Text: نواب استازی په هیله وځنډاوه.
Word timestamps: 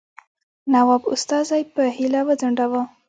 نواب 0.73 1.03
استازی 1.13 1.61
په 1.73 1.81
هیله 1.97 2.21
وځنډاوه. 2.27 2.81